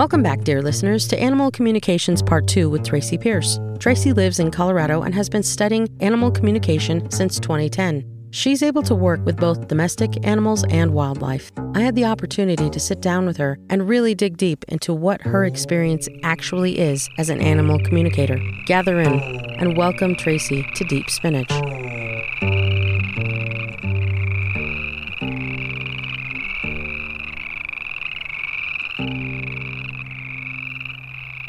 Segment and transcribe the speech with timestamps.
[0.00, 3.60] Welcome back, dear listeners, to Animal Communications Part 2 with Tracy Pierce.
[3.78, 8.02] Tracy lives in Colorado and has been studying animal communication since 2010.
[8.30, 11.52] She's able to work with both domestic animals and wildlife.
[11.74, 15.20] I had the opportunity to sit down with her and really dig deep into what
[15.20, 18.40] her experience actually is as an animal communicator.
[18.64, 19.20] Gather in
[19.58, 21.52] and welcome Tracy to Deep Spinach.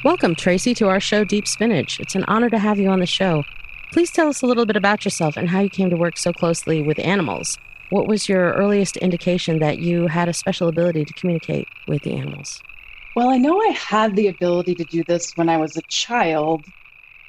[0.04, 2.00] Welcome, Tracy, to our show, Deep Spinach.
[2.00, 3.46] It's an honor to have you on the show.
[3.92, 6.34] Please tell us a little bit about yourself and how you came to work so
[6.34, 7.60] closely with animals.
[7.90, 12.14] What was your earliest indication that you had a special ability to communicate with the
[12.14, 12.64] animals?
[13.14, 16.66] Well, I know I had the ability to do this when I was a child.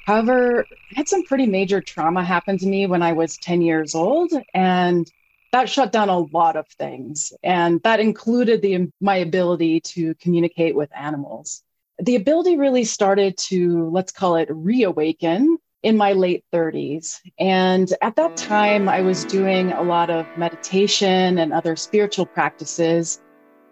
[0.07, 3.93] However, I had some pretty major trauma happen to me when I was 10 years
[3.93, 5.07] old, and
[5.51, 7.33] that shut down a lot of things.
[7.43, 11.61] And that included the, my ability to communicate with animals
[11.99, 17.19] the ability really started to, let's call it, reawaken in my late 30s.
[17.39, 23.21] And at that time, I was doing a lot of meditation and other spiritual practices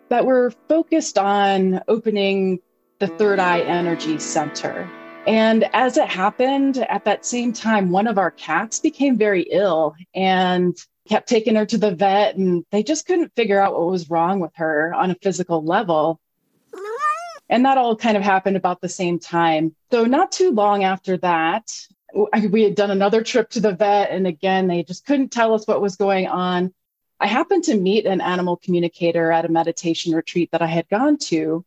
[0.09, 2.59] that were focused on opening
[2.99, 4.89] the third eye energy center.
[5.25, 9.95] And as it happened at that same time, one of our cats became very ill
[10.13, 10.77] and
[11.07, 14.39] kept taking her to the vet, and they just couldn't figure out what was wrong
[14.39, 16.19] with her on a physical level.
[17.51, 19.75] And that all kind of happened about the same time.
[19.91, 21.69] So, not too long after that,
[22.49, 24.09] we had done another trip to the vet.
[24.09, 26.73] And again, they just couldn't tell us what was going on.
[27.19, 31.17] I happened to meet an animal communicator at a meditation retreat that I had gone
[31.17, 31.65] to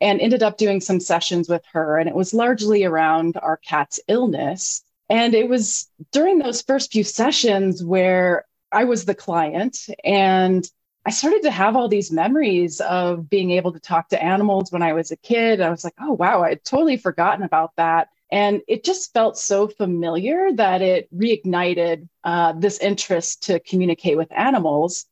[0.00, 1.98] and ended up doing some sessions with her.
[1.98, 4.84] And it was largely around our cat's illness.
[5.10, 10.68] And it was during those first few sessions where I was the client and
[11.06, 14.82] I started to have all these memories of being able to talk to animals when
[14.82, 15.60] I was a kid.
[15.60, 18.08] I was like, oh, wow, I'd totally forgotten about that.
[18.32, 24.32] And it just felt so familiar that it reignited uh, this interest to communicate with
[24.32, 25.04] animals.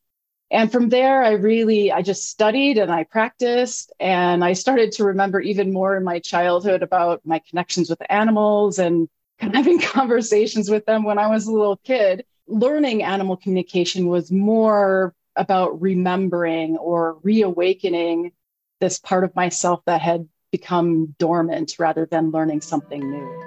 [0.51, 3.93] And from there, I really, I just studied and I practiced.
[4.01, 8.79] And I started to remember even more in my childhood about my connections with animals
[8.79, 9.09] and
[9.39, 12.25] having conversations with them when I was a little kid.
[12.47, 18.33] Learning animal communication was more about remembering or reawakening
[18.81, 23.43] this part of myself that had become dormant rather than learning something new.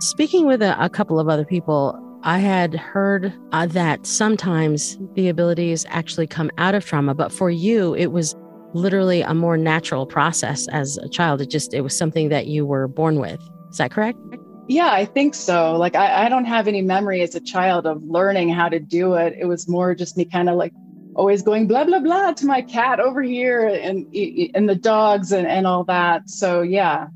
[0.00, 5.28] Speaking with a, a couple of other people, I had heard uh, that sometimes the
[5.28, 8.36] abilities actually come out of trauma, but for you, it was
[8.74, 11.40] literally a more natural process as a child.
[11.40, 13.40] It just, it was something that you were born with.
[13.70, 14.18] Is that correct?
[14.68, 15.76] Yeah, I think so.
[15.76, 19.14] Like, I, I don't have any memory as a child of learning how to do
[19.14, 19.34] it.
[19.38, 20.72] It was more just me kind of like
[21.14, 24.06] always going blah, blah, blah to my cat over here and,
[24.54, 26.30] and the dogs and, and all that.
[26.30, 27.08] So, yeah,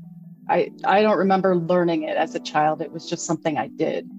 [0.49, 2.81] I, I don't remember learning it as a child.
[2.81, 4.09] It was just something I did.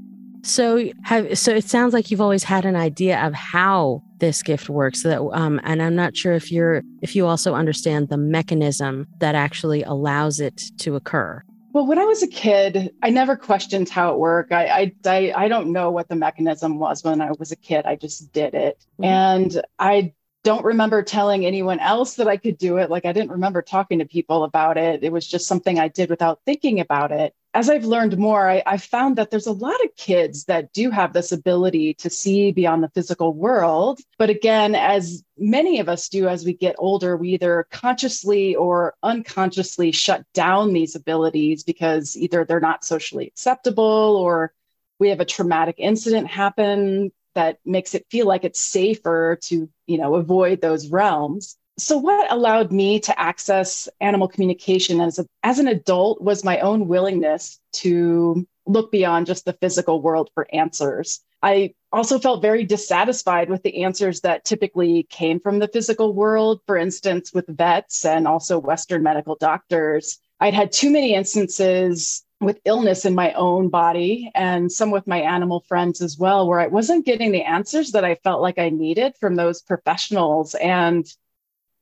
[0.45, 4.69] So have so it sounds like you've always had an idea of how this gift
[4.69, 9.07] works that um, and I'm not sure if you're if you also understand the mechanism
[9.19, 11.43] that actually allows it to occur.
[11.73, 14.53] Well, when I was a kid, I never questioned how it worked.
[14.53, 17.85] I, I, I, don't know what the mechanism was when I was a kid.
[17.85, 18.85] I just did it.
[18.99, 19.05] Mm-hmm.
[19.05, 20.15] And I
[20.49, 22.89] don't remember telling anyone else that I could do it.
[22.89, 25.05] Like I didn't remember talking to people about it.
[25.05, 27.35] It was just something I did without thinking about it.
[27.53, 30.91] As I've learned more, I, I found that there's a lot of kids that do
[30.91, 34.01] have this ability to see beyond the physical world.
[34.17, 38.95] But again, as many of us do as we get older, we either consciously or
[39.03, 44.55] unconsciously shut down these abilities because either they're not socially acceptable or
[44.99, 49.99] we have a traumatic incident happen that makes it feel like it's safer to you
[49.99, 51.57] know avoid those realms.
[51.79, 56.59] So what allowed me to access animal communication as a, as an adult was my
[56.59, 61.21] own willingness to look beyond just the physical world for answers.
[61.41, 66.61] I also felt very dissatisfied with the answers that typically came from the physical world.
[66.67, 72.61] For instance with vets and also western medical doctors i'd had too many instances with
[72.65, 76.69] illness in my own body and some with my animal friends as well, where I
[76.69, 80.55] wasn't getting the answers that I felt like I needed from those professionals.
[80.55, 81.07] And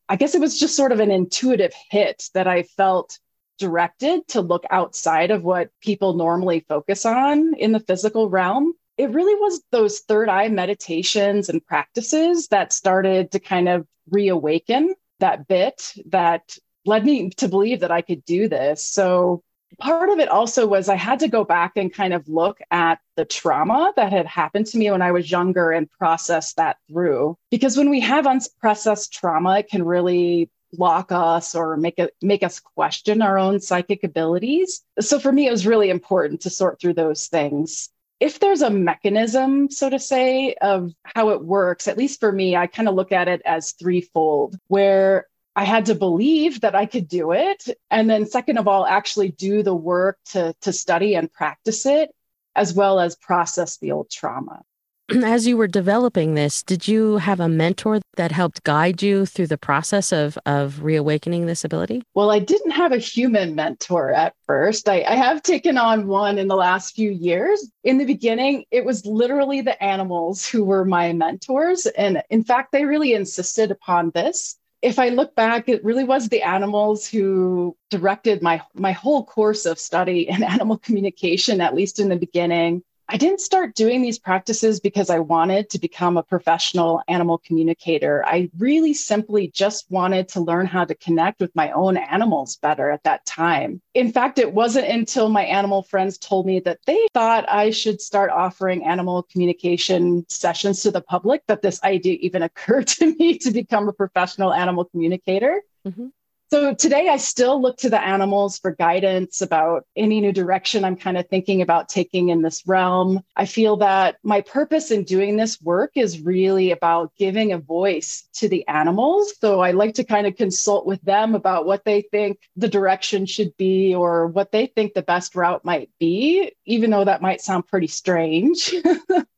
[0.08, 3.18] I guess it was just sort of an intuitive hit that I felt
[3.58, 8.72] directed to look outside of what people normally focus on in the physical realm.
[8.96, 14.94] It really was those third eye meditations and practices that started to kind of reawaken
[15.20, 16.56] that bit that
[16.86, 18.82] led me to believe that I could do this.
[18.82, 19.42] So
[19.78, 23.00] part of it also was I had to go back and kind of look at
[23.16, 27.36] the trauma that had happened to me when I was younger and process that through.
[27.50, 32.42] Because when we have unprocessed trauma, it can really block us or make it make
[32.42, 34.82] us question our own psychic abilities.
[35.00, 37.90] So for me, it was really important to sort through those things.
[38.18, 42.56] If there's a mechanism, so to say, of how it works, at least for me,
[42.56, 45.26] I kind of look at it as threefold, where
[45.56, 47.66] I had to believe that I could do it.
[47.90, 52.14] And then, second of all, actually do the work to, to study and practice it,
[52.54, 54.60] as well as process the old trauma.
[55.24, 59.46] As you were developing this, did you have a mentor that helped guide you through
[59.46, 62.02] the process of, of reawakening this ability?
[62.14, 64.88] Well, I didn't have a human mentor at first.
[64.90, 67.70] I, I have taken on one in the last few years.
[67.82, 71.86] In the beginning, it was literally the animals who were my mentors.
[71.86, 76.28] And in fact, they really insisted upon this if I look back, it really was
[76.28, 81.98] the animals who directed my my whole course of study in animal communication, at least
[81.98, 82.84] in the beginning.
[83.08, 88.24] I didn't start doing these practices because I wanted to become a professional animal communicator.
[88.26, 92.90] I really simply just wanted to learn how to connect with my own animals better
[92.90, 93.80] at that time.
[93.94, 98.00] In fact, it wasn't until my animal friends told me that they thought I should
[98.00, 103.38] start offering animal communication sessions to the public that this idea even occurred to me
[103.38, 105.62] to become a professional animal communicator.
[105.86, 106.08] Mm-hmm.
[106.48, 110.96] So today I still look to the animals for guidance about any new direction I'm
[110.96, 113.20] kind of thinking about taking in this realm.
[113.34, 118.28] I feel that my purpose in doing this work is really about giving a voice
[118.34, 119.34] to the animals.
[119.40, 123.26] So I like to kind of consult with them about what they think the direction
[123.26, 127.40] should be or what they think the best route might be, even though that might
[127.40, 128.72] sound pretty strange.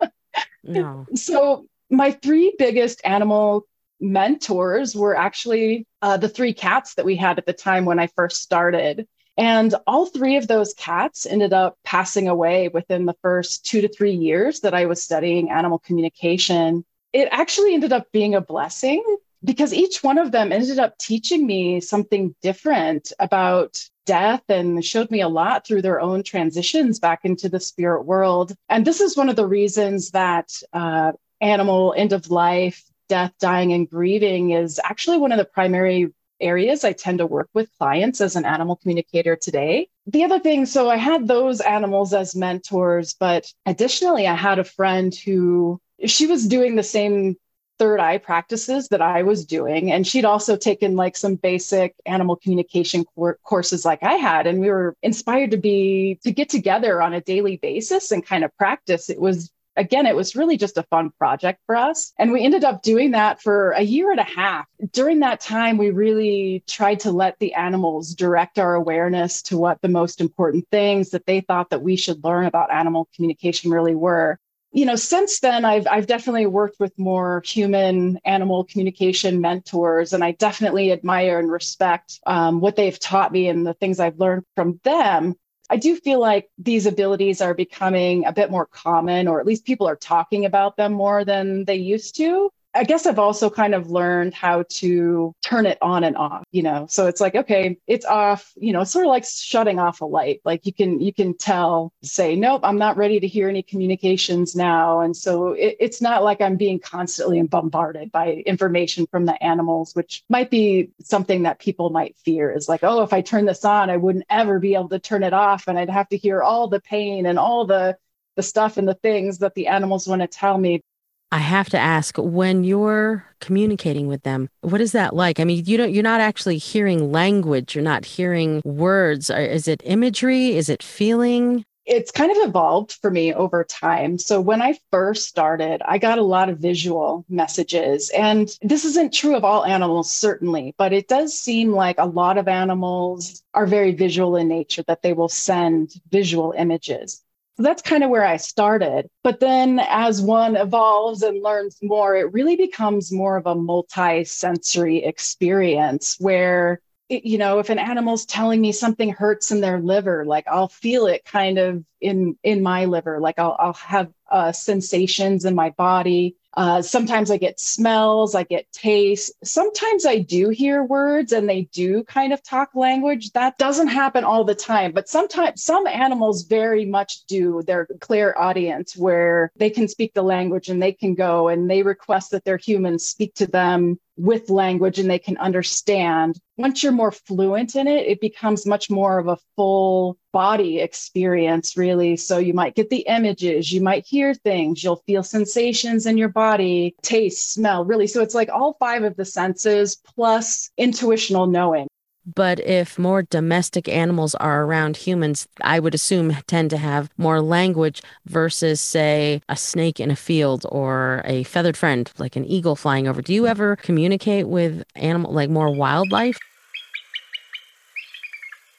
[0.63, 1.07] no.
[1.15, 3.67] So my three biggest animal
[4.00, 8.06] mentors were actually uh, the three cats that we had at the time when I
[8.09, 9.06] first started.
[9.37, 13.89] And all three of those cats ended up passing away within the first two to
[13.89, 16.85] three years that I was studying animal communication.
[17.12, 19.03] It actually ended up being a blessing
[19.45, 25.11] because each one of them ended up teaching me something different about death and showed
[25.11, 28.55] me a lot through their own transitions back into the spirit world.
[28.69, 33.73] And this is one of the reasons that uh, animal end of life death, dying,
[33.73, 38.21] and grieving is actually one of the primary areas I tend to work with clients
[38.21, 39.89] as an animal communicator today.
[40.07, 44.65] The other thing, so I had those animals as mentors, but additionally, I had a
[44.65, 47.37] friend who she was doing the same
[47.79, 49.93] third eye practices that I was doing.
[49.93, 54.47] And she'd also taken like some basic animal communication cor- courses like I had.
[54.47, 58.45] And we were inspired to be, to get together on a daily basis and kind
[58.45, 59.09] of practice.
[59.09, 62.13] It was again, it was really just a fun project for us.
[62.19, 64.67] And we ended up doing that for a year and a half.
[64.93, 69.81] During that time, we really tried to let the animals direct our awareness to what
[69.81, 73.95] the most important things that they thought that we should learn about animal communication really
[73.95, 74.39] were
[74.71, 80.23] you know since then i've i've definitely worked with more human animal communication mentors and
[80.23, 84.45] i definitely admire and respect um, what they've taught me and the things i've learned
[84.55, 85.35] from them
[85.70, 89.67] I do feel like these abilities are becoming a bit more common, or at least
[89.67, 92.50] people are talking about them more than they used to.
[92.79, 96.63] I guess I've also kind of learned how to turn it on and off, you
[96.63, 96.87] know.
[96.89, 100.05] So it's like, okay, it's off, you know, it's sort of like shutting off a
[100.05, 100.41] light.
[100.45, 104.55] Like you can you can tell, say, nope, I'm not ready to hear any communications
[104.55, 105.00] now.
[105.00, 109.95] And so it, it's not like I'm being constantly bombarded by information from the animals,
[109.97, 113.64] which might be something that people might fear is like, oh, if I turn this
[113.64, 115.67] on, I wouldn't ever be able to turn it off.
[115.67, 117.99] And I'd have to hear all the pain and all the
[118.37, 120.81] the stuff and the things that the animals want to tell me
[121.30, 125.40] I have to ask when you're communicating with them, what is that like?
[125.40, 129.28] I mean, you don't you're not actually hearing language, you're not hearing words.
[129.28, 130.56] Is it imagery?
[130.56, 131.64] Is it feeling?
[131.85, 134.18] It's kind of evolved for me over time.
[134.18, 138.11] So when I first started, I got a lot of visual messages.
[138.11, 142.37] And this isn't true of all animals, certainly, but it does seem like a lot
[142.37, 147.23] of animals are very visual in nature, that they will send visual images.
[147.59, 149.09] So that's kind of where I started.
[149.25, 154.23] But then as one evolves and learns more, it really becomes more of a multi
[154.23, 160.25] sensory experience where, you know, if an animal's telling me something hurts in their liver,
[160.25, 164.52] like I'll feel it kind of in in my liver, like I'll, I'll have uh,
[164.52, 166.37] sensations in my body.
[166.55, 169.33] Uh, sometimes I get smells, I get taste.
[169.45, 173.31] Sometimes I do hear words and they do kind of talk language.
[173.33, 177.62] That doesn't happen all the time, but sometimes some animals very much do.
[177.64, 182.33] They're clairaudience where they can speak the language and they can go and they request
[182.33, 186.40] that their humans speak to them with language and they can understand.
[186.57, 191.76] Once you're more fluent in it, it becomes much more of a full body experience,
[191.76, 192.16] really.
[192.16, 196.28] So you might get the images, you might hear things, you'll feel sensations in your
[196.28, 198.07] body, taste, smell, really.
[198.07, 201.88] So it's like all five of the senses plus intuitional knowing.
[202.25, 207.40] But if more domestic animals are around humans, I would assume tend to have more
[207.40, 212.76] language versus, say, a snake in a field or a feathered friend like an eagle
[212.76, 213.23] flying over.
[213.23, 216.38] Do you ever communicate with animal like more wildlife?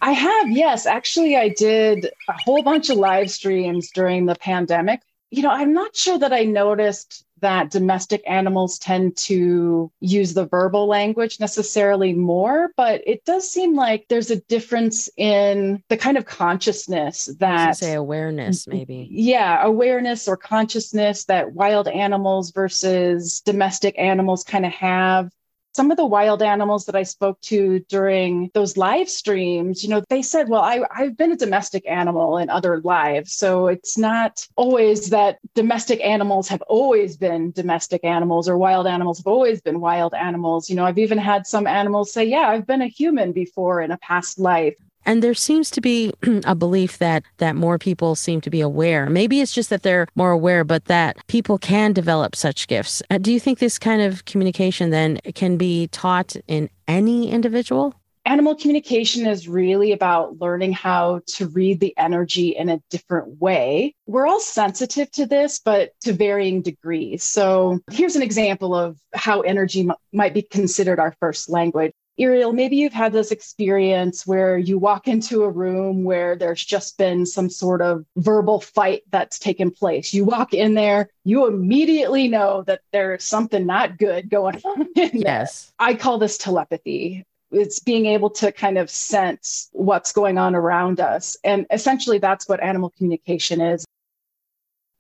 [0.02, 0.86] I have, yes.
[0.86, 5.02] Actually, I did a whole bunch of live streams during the pandemic.
[5.32, 10.46] You know, I'm not sure that I noticed that domestic animals tend to use the
[10.46, 16.18] verbal language necessarily more, but it does seem like there's a difference in the kind
[16.18, 19.08] of consciousness that say awareness, maybe.
[19.12, 25.32] Yeah, awareness or consciousness that wild animals versus domestic animals kind of have
[25.74, 30.04] some of the wild animals that I spoke to during those live streams, you know,
[30.10, 33.34] they said, well, I, I've been a domestic animal in other lives.
[33.34, 39.20] So it's not always that domestic animals have always been domestic animals or wild animals
[39.20, 40.70] have always been wild animals.
[40.70, 43.92] You know, I've even had some animals say, yeah, I've been a human before in
[43.92, 44.76] a past life.
[45.10, 46.14] And there seems to be
[46.46, 49.10] a belief that that more people seem to be aware.
[49.10, 53.02] Maybe it's just that they're more aware, but that people can develop such gifts.
[53.10, 57.96] Uh, do you think this kind of communication then can be taught in any individual?
[58.26, 63.96] Animal communication is really about learning how to read the energy in a different way.
[64.06, 67.24] We're all sensitive to this, but to varying degrees.
[67.24, 71.94] So, here's an example of how energy m- might be considered our first language.
[72.20, 76.98] Ariel, maybe you've had this experience where you walk into a room where there's just
[76.98, 80.14] been some sort of verbal fight that's taken place.
[80.14, 84.88] You walk in there, you immediately know that there's something not good going on.
[84.96, 85.72] yes.
[85.80, 87.26] I call this telepathy.
[87.52, 91.38] It's being able to kind of sense what's going on around us.
[91.44, 93.86] And essentially, that's what animal communication is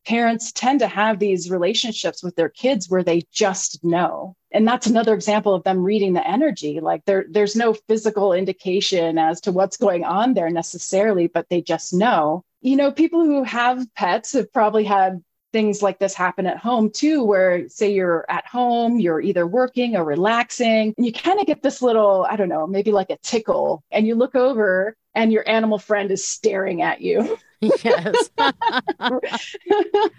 [0.05, 4.35] parents tend to have these relationships with their kids where they just know.
[4.51, 6.79] And that's another example of them reading the energy.
[6.79, 11.61] Like there there's no physical indication as to what's going on there necessarily but they
[11.61, 12.43] just know.
[12.61, 16.91] You know people who have pets have probably had things like this happen at home
[16.91, 21.47] too where say you're at home you're either working or relaxing and you kind of
[21.47, 25.33] get this little i don't know maybe like a tickle and you look over and
[25.33, 27.37] your animal friend is staring at you
[27.83, 28.29] yes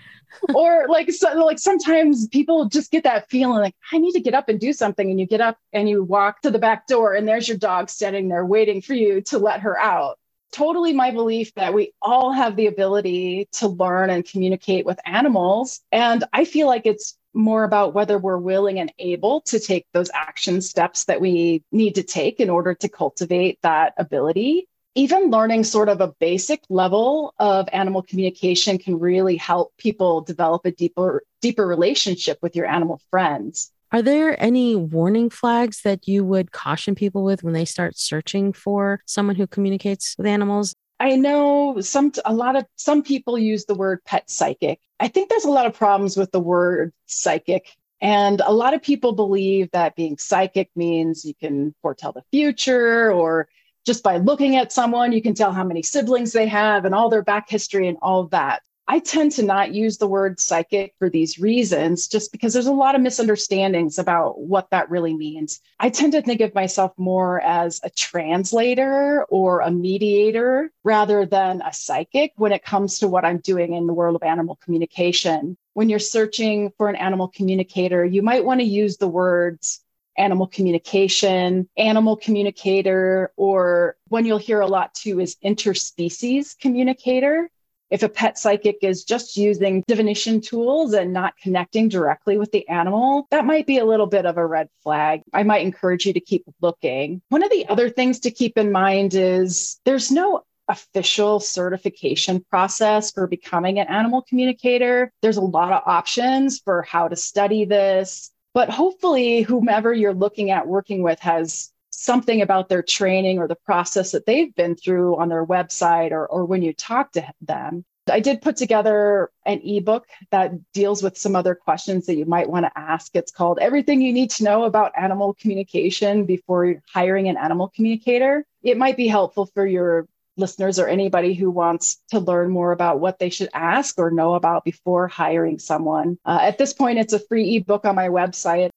[0.54, 4.34] or like so, like sometimes people just get that feeling like I need to get
[4.34, 7.14] up and do something, and you get up and you walk to the back door,
[7.14, 10.18] and there's your dog standing there waiting for you to let her out.
[10.52, 15.80] Totally my belief that we all have the ability to learn and communicate with animals.
[15.92, 20.10] And I feel like it's more about whether we're willing and able to take those
[20.12, 25.64] action steps that we need to take in order to cultivate that ability even learning
[25.64, 31.22] sort of a basic level of animal communication can really help people develop a deeper
[31.40, 36.94] deeper relationship with your animal friends are there any warning flags that you would caution
[36.94, 42.12] people with when they start searching for someone who communicates with animals I know some
[42.26, 44.80] a lot of some people use the word pet psychic.
[45.00, 48.82] I think there's a lot of problems with the word psychic and a lot of
[48.82, 53.48] people believe that being psychic means you can foretell the future or
[53.86, 57.08] just by looking at someone, you can tell how many siblings they have and all
[57.08, 58.62] their back history and all of that.
[58.92, 62.72] I tend to not use the word psychic for these reasons, just because there's a
[62.72, 65.60] lot of misunderstandings about what that really means.
[65.78, 71.62] I tend to think of myself more as a translator or a mediator rather than
[71.62, 75.56] a psychic when it comes to what I'm doing in the world of animal communication.
[75.74, 79.84] When you're searching for an animal communicator, you might want to use the words
[80.16, 87.50] animal communication, animal communicator, or one you'll hear a lot too is interspecies communicator.
[87.90, 92.66] If a pet psychic is just using divination tools and not connecting directly with the
[92.68, 95.22] animal, that might be a little bit of a red flag.
[95.32, 97.20] I might encourage you to keep looking.
[97.30, 103.10] One of the other things to keep in mind is there's no official certification process
[103.10, 105.12] for becoming an animal communicator.
[105.20, 110.50] There's a lot of options for how to study this, but hopefully, whomever you're looking
[110.50, 115.16] at working with has something about their training or the process that they've been through
[115.16, 117.84] on their website or, or when you talk to them.
[118.10, 122.48] I did put together an ebook that deals with some other questions that you might
[122.48, 123.14] want to ask.
[123.14, 128.44] It's called Everything You Need to Know About Animal Communication Before Hiring an Animal Communicator.
[128.62, 130.08] It might be helpful for your
[130.40, 134.34] listeners or anybody who wants to learn more about what they should ask or know
[134.34, 136.18] about before hiring someone.
[136.24, 138.70] Uh, at this point, it's a free ebook on my website.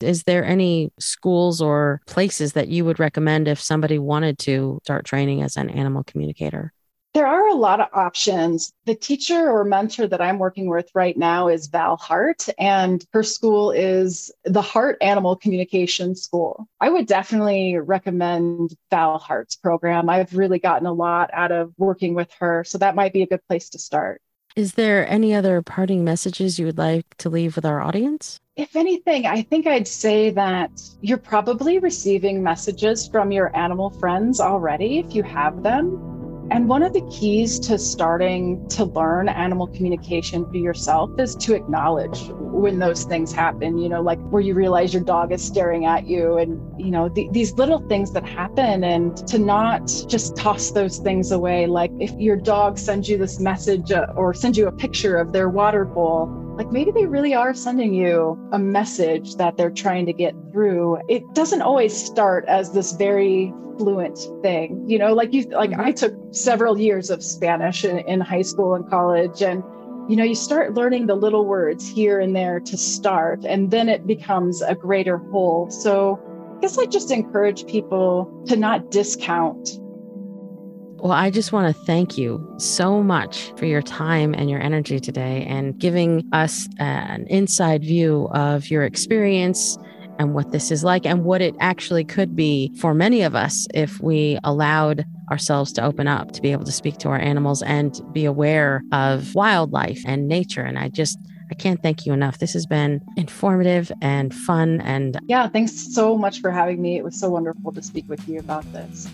[0.00, 5.04] Is there any schools or places that you would recommend if somebody wanted to start
[5.04, 6.72] training as an animal communicator?
[7.18, 8.72] There are a lot of options.
[8.84, 13.24] The teacher or mentor that I'm working with right now is Val Heart, and her
[13.24, 16.68] school is the Heart Animal Communication School.
[16.80, 20.08] I would definitely recommend Val Heart's program.
[20.08, 23.26] I've really gotten a lot out of working with her, so that might be a
[23.26, 24.22] good place to start.
[24.54, 28.38] Is there any other parting messages you would like to leave with our audience?
[28.54, 30.70] If anything, I think I'd say that
[31.00, 36.17] you're probably receiving messages from your animal friends already if you have them.
[36.50, 41.54] And one of the keys to starting to learn animal communication for yourself is to
[41.54, 45.84] acknowledge when those things happen, you know, like where you realize your dog is staring
[45.84, 50.36] at you and, you know, th- these little things that happen and to not just
[50.36, 51.66] toss those things away.
[51.66, 55.32] Like if your dog sends you this message uh, or sends you a picture of
[55.32, 60.04] their water bowl, like maybe they really are sending you a message that they're trying
[60.06, 60.98] to get through.
[61.08, 65.14] It doesn't always start as this very fluent thing you know?
[65.14, 65.92] Like you like i mm-hmm.
[65.92, 69.62] took several years of spanish in, in high school and college and
[70.10, 73.88] you know you start learning the little words here and there to start and then
[73.88, 75.70] it becomes a greater whole.
[75.70, 76.18] So
[76.56, 79.78] i guess i just encourage people to not discount
[81.00, 84.98] well, I just want to thank you so much for your time and your energy
[84.98, 89.78] today and giving us an inside view of your experience
[90.18, 93.66] and what this is like and what it actually could be for many of us
[93.74, 97.62] if we allowed ourselves to open up to be able to speak to our animals
[97.62, 100.62] and be aware of wildlife and nature.
[100.62, 101.18] And I just,
[101.50, 102.38] I can't thank you enough.
[102.38, 104.80] This has been informative and fun.
[104.80, 106.96] And yeah, thanks so much for having me.
[106.96, 109.08] It was so wonderful to speak with you about this.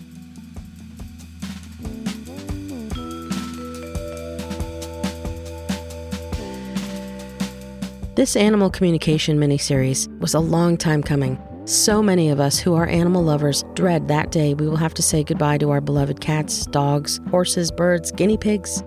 [8.15, 11.37] This animal communication miniseries was a long time coming.
[11.65, 15.01] So many of us who are animal lovers dread that day we will have to
[15.01, 18.81] say goodbye to our beloved cats, dogs, horses, birds, guinea pigs.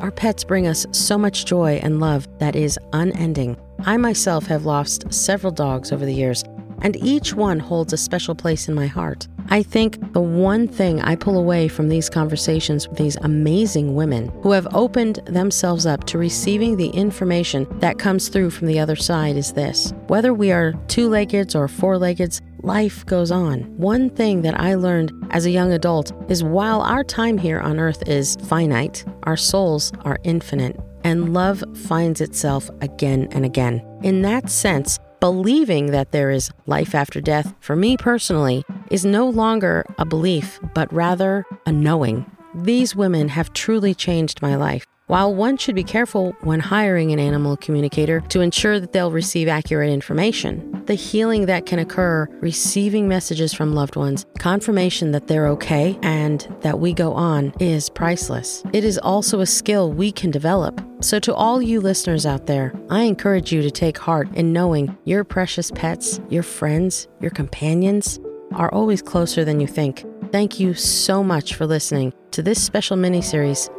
[0.00, 3.56] Our pets bring us so much joy and love that is unending.
[3.86, 6.44] I myself have lost several dogs over the years,
[6.82, 9.28] and each one holds a special place in my heart.
[9.50, 14.28] I think the one thing I pull away from these conversations with these amazing women
[14.42, 18.96] who have opened themselves up to receiving the information that comes through from the other
[18.96, 19.94] side is this.
[20.08, 23.60] Whether we are two leggeds or four leggeds, life goes on.
[23.78, 27.78] One thing that I learned as a young adult is while our time here on
[27.78, 33.82] earth is finite, our souls are infinite and love finds itself again and again.
[34.02, 39.28] In that sense, believing that there is life after death, for me personally, is no
[39.28, 42.24] longer a belief, but rather a knowing.
[42.54, 44.84] These women have truly changed my life.
[45.08, 49.48] While one should be careful when hiring an animal communicator to ensure that they'll receive
[49.48, 55.48] accurate information, the healing that can occur receiving messages from loved ones, confirmation that they're
[55.48, 58.62] okay, and that we go on is priceless.
[58.74, 60.78] It is also a skill we can develop.
[61.00, 64.94] So, to all you listeners out there, I encourage you to take heart in knowing
[65.06, 68.20] your precious pets, your friends, your companions
[68.52, 70.04] are always closer than you think.
[70.32, 73.70] Thank you so much for listening to this special mini series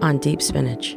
[0.00, 0.96] on Deep Spinach.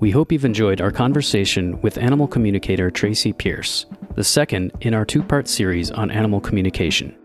[0.00, 5.04] We hope you've enjoyed our conversation with animal communicator Tracy Pierce, the second in our
[5.04, 7.16] two part series on animal communication.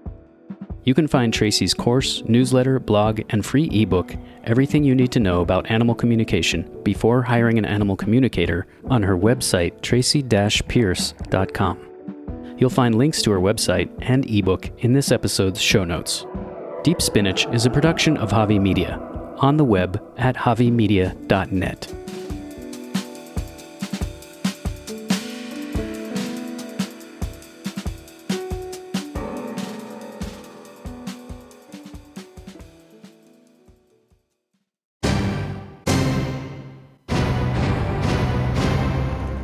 [0.85, 5.41] You can find Tracy's course, newsletter, blog, and free ebook, Everything You Need to Know
[5.41, 11.79] About Animal Communication Before Hiring an Animal Communicator, on her website, tracy pierce.com.
[12.57, 16.25] You'll find links to her website and ebook in this episode's show notes.
[16.83, 18.97] Deep Spinach is a production of Javi Media,
[19.39, 21.87] on the web at javimedia.net.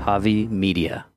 [0.05, 1.05] Javi Media.